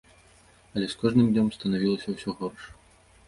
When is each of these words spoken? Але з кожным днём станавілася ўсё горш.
Але 0.77 0.87
з 0.93 0.97
кожным 1.01 1.27
днём 1.35 1.47
станавілася 1.57 2.09
ўсё 2.15 2.29
горш. 2.39 2.63